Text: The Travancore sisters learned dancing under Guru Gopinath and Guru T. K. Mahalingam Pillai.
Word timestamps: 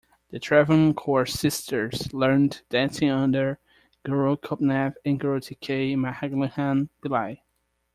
The 0.31 0.39
Travancore 0.39 1.27
sisters 1.27 2.11
learned 2.11 2.63
dancing 2.69 3.11
under 3.11 3.59
Guru 4.01 4.35
Gopinath 4.35 4.95
and 5.05 5.19
Guru 5.19 5.39
T. 5.39 5.53
K. 5.53 5.95
Mahalingam 5.95 6.89
Pillai. 7.03 7.39